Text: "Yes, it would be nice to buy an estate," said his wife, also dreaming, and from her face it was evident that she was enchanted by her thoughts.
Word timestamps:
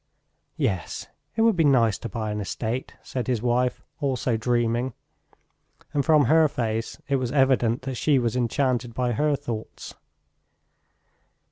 "Yes, 0.57 1.05
it 1.35 1.43
would 1.43 1.55
be 1.55 1.63
nice 1.63 1.99
to 1.99 2.09
buy 2.09 2.31
an 2.31 2.41
estate," 2.41 2.95
said 3.03 3.27
his 3.27 3.39
wife, 3.43 3.83
also 3.99 4.35
dreaming, 4.35 4.95
and 5.93 6.03
from 6.03 6.25
her 6.25 6.47
face 6.47 6.97
it 7.07 7.17
was 7.17 7.31
evident 7.31 7.83
that 7.83 7.93
she 7.93 8.17
was 8.17 8.35
enchanted 8.35 8.95
by 8.95 9.11
her 9.11 9.35
thoughts. 9.35 9.93